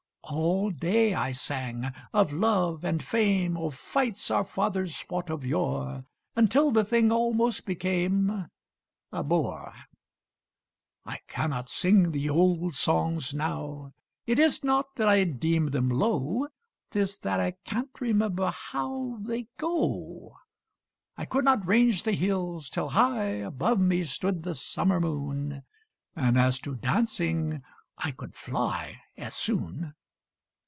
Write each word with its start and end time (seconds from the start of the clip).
All 0.33 0.69
day 0.69 1.13
I 1.13 1.33
sang; 1.33 1.91
of 2.13 2.31
love 2.31 2.85
and 2.85 3.03
fame, 3.03 3.57
Of 3.57 3.75
fights 3.75 4.31
our 4.31 4.45
fathers 4.45 4.95
fought 4.95 5.29
of 5.29 5.43
yore, 5.45 6.05
Until 6.37 6.71
the 6.71 6.85
thing 6.85 7.11
almost 7.11 7.65
became 7.65 8.47
A 9.11 9.23
bore. 9.25 9.73
I 11.05 11.17
cannot 11.27 11.67
sing 11.67 12.11
the 12.11 12.29
old 12.29 12.75
songs 12.75 13.33
now! 13.33 13.91
It 14.25 14.39
is 14.39 14.63
not 14.63 14.95
that 14.95 15.09
I 15.09 15.25
deem 15.25 15.71
them 15.71 15.89
low; 15.89 16.47
'Tis 16.91 17.17
that 17.17 17.41
I 17.41 17.51
can't 17.65 17.91
remember 17.99 18.51
how 18.51 19.17
They 19.19 19.49
go. 19.57 20.37
I 21.17 21.25
could 21.25 21.43
not 21.43 21.67
range 21.67 22.03
the 22.03 22.13
hills 22.13 22.69
till 22.69 22.87
high 22.91 23.25
Above 23.41 23.81
me 23.81 24.03
stood 24.05 24.43
the 24.43 24.55
summer 24.55 25.01
moon: 25.01 25.63
And 26.15 26.37
as 26.39 26.57
to 26.61 26.75
dancing, 26.75 27.63
I 27.97 28.11
could 28.11 28.35
fly 28.37 29.01
As 29.17 29.35
soon. 29.35 29.93